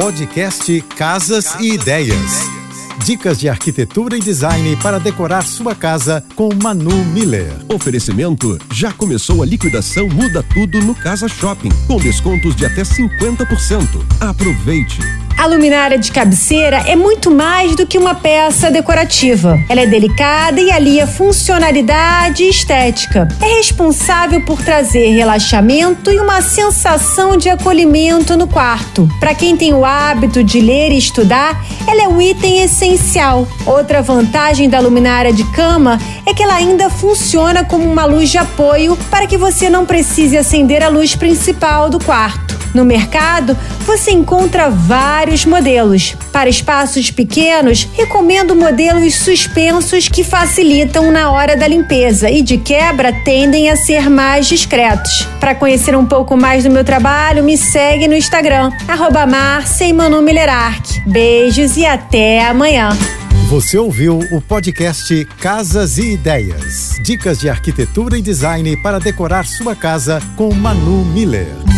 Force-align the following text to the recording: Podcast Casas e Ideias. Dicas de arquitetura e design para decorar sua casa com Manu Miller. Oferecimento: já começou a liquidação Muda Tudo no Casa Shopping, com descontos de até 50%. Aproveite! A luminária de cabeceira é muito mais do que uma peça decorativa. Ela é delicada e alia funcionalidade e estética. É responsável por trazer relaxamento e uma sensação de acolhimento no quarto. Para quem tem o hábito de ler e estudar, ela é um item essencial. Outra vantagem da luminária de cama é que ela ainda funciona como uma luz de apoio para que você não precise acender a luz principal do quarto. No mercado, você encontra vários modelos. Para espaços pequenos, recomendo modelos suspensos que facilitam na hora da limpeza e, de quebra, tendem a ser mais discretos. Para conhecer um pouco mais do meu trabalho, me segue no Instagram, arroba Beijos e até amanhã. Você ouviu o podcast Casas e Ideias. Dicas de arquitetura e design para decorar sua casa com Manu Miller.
Podcast 0.00 0.80
Casas 0.96 1.56
e 1.58 1.72
Ideias. 1.72 2.48
Dicas 3.04 3.36
de 3.36 3.48
arquitetura 3.48 4.16
e 4.16 4.20
design 4.20 4.76
para 4.76 5.00
decorar 5.00 5.42
sua 5.42 5.74
casa 5.74 6.24
com 6.36 6.50
Manu 6.54 7.04
Miller. 7.06 7.52
Oferecimento: 7.68 8.56
já 8.72 8.92
começou 8.92 9.42
a 9.42 9.46
liquidação 9.46 10.08
Muda 10.08 10.40
Tudo 10.54 10.80
no 10.80 10.94
Casa 10.94 11.26
Shopping, 11.26 11.70
com 11.88 11.96
descontos 11.96 12.54
de 12.54 12.64
até 12.64 12.82
50%. 12.82 13.88
Aproveite! 14.20 15.27
A 15.38 15.46
luminária 15.46 15.96
de 15.96 16.10
cabeceira 16.10 16.78
é 16.84 16.96
muito 16.96 17.30
mais 17.30 17.76
do 17.76 17.86
que 17.86 17.96
uma 17.96 18.12
peça 18.12 18.72
decorativa. 18.72 19.56
Ela 19.68 19.82
é 19.82 19.86
delicada 19.86 20.60
e 20.60 20.68
alia 20.68 21.06
funcionalidade 21.06 22.42
e 22.42 22.50
estética. 22.50 23.28
É 23.40 23.58
responsável 23.58 24.44
por 24.44 24.60
trazer 24.60 25.14
relaxamento 25.14 26.10
e 26.10 26.18
uma 26.18 26.42
sensação 26.42 27.36
de 27.36 27.48
acolhimento 27.48 28.36
no 28.36 28.48
quarto. 28.48 29.08
Para 29.20 29.32
quem 29.32 29.56
tem 29.56 29.72
o 29.72 29.84
hábito 29.84 30.42
de 30.42 30.60
ler 30.60 30.90
e 30.90 30.98
estudar, 30.98 31.64
ela 31.86 32.02
é 32.02 32.08
um 32.08 32.20
item 32.20 32.60
essencial. 32.64 33.46
Outra 33.64 34.02
vantagem 34.02 34.68
da 34.68 34.80
luminária 34.80 35.32
de 35.32 35.44
cama 35.52 36.00
é 36.26 36.34
que 36.34 36.42
ela 36.42 36.56
ainda 36.56 36.90
funciona 36.90 37.62
como 37.62 37.84
uma 37.84 38.04
luz 38.04 38.28
de 38.28 38.38
apoio 38.38 38.98
para 39.08 39.24
que 39.24 39.36
você 39.36 39.70
não 39.70 39.86
precise 39.86 40.36
acender 40.36 40.82
a 40.82 40.88
luz 40.88 41.14
principal 41.14 41.88
do 41.88 42.00
quarto. 42.00 42.47
No 42.74 42.84
mercado, 42.84 43.56
você 43.86 44.10
encontra 44.10 44.68
vários 44.70 45.44
modelos. 45.44 46.16
Para 46.32 46.48
espaços 46.48 47.10
pequenos, 47.10 47.88
recomendo 47.94 48.54
modelos 48.54 49.14
suspensos 49.14 50.08
que 50.08 50.22
facilitam 50.22 51.10
na 51.10 51.30
hora 51.30 51.56
da 51.56 51.66
limpeza 51.66 52.30
e, 52.30 52.42
de 52.42 52.58
quebra, 52.58 53.12
tendem 53.24 53.70
a 53.70 53.76
ser 53.76 54.08
mais 54.08 54.46
discretos. 54.46 55.26
Para 55.40 55.54
conhecer 55.54 55.96
um 55.96 56.06
pouco 56.06 56.36
mais 56.36 56.64
do 56.64 56.70
meu 56.70 56.84
trabalho, 56.84 57.42
me 57.44 57.56
segue 57.56 58.06
no 58.06 58.14
Instagram, 58.14 58.70
arroba 58.86 59.26
Beijos 61.06 61.76
e 61.76 61.86
até 61.86 62.44
amanhã. 62.44 62.90
Você 63.48 63.78
ouviu 63.78 64.18
o 64.30 64.42
podcast 64.42 65.24
Casas 65.40 65.96
e 65.96 66.12
Ideias. 66.12 66.96
Dicas 67.02 67.38
de 67.38 67.48
arquitetura 67.48 68.18
e 68.18 68.22
design 68.22 68.76
para 68.82 68.98
decorar 68.98 69.46
sua 69.46 69.74
casa 69.74 70.20
com 70.36 70.52
Manu 70.52 71.02
Miller. 71.06 71.77